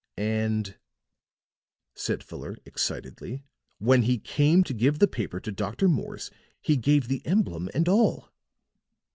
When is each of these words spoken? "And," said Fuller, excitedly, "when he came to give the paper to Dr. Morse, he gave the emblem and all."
"And," 0.17 0.77
said 1.93 2.23
Fuller, 2.23 2.57
excitedly, 2.65 3.43
"when 3.77 4.01
he 4.01 4.17
came 4.17 4.63
to 4.63 4.73
give 4.73 4.97
the 4.97 5.07
paper 5.07 5.39
to 5.39 5.51
Dr. 5.51 5.87
Morse, 5.87 6.31
he 6.59 6.75
gave 6.75 7.07
the 7.07 7.23
emblem 7.23 7.69
and 7.75 7.87
all." 7.87 8.29